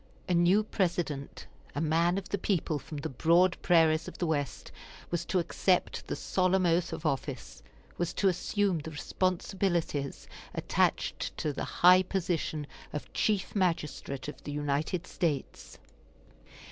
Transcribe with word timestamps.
A 0.27 0.33
new 0.33 0.63
President, 0.63 1.45
a 1.75 1.79
man 1.79 2.17
of 2.17 2.29
the 2.29 2.39
people 2.39 2.79
from 2.79 2.97
the 2.97 3.07
broad 3.09 3.55
prairies 3.61 4.07
of 4.07 4.17
the 4.17 4.25
West, 4.25 4.71
was 5.11 5.25
to 5.25 5.37
accept 5.37 6.07
the 6.07 6.15
solemn 6.15 6.65
oath 6.65 6.91
of 6.91 7.05
office, 7.05 7.61
was 7.99 8.11
to 8.13 8.27
assume 8.27 8.79
the 8.79 8.89
responsibilities 8.89 10.27
attached 10.55 11.37
to 11.37 11.53
the 11.53 11.65
high 11.85 12.01
position 12.01 12.65
of 12.91 13.13
Chief 13.13 13.55
Magistrate 13.55 14.27
of 14.27 14.43
the 14.43 14.51
United 14.51 15.05
States. 15.05 15.77